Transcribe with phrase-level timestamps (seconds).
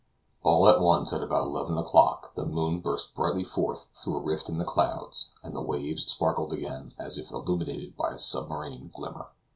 [0.41, 4.49] All at once, at about eleven o'clock, the moon burst brightly forth through a rift
[4.49, 9.27] in the clouds, and the waves sparkled again as if illuminated by a submarine glimmer.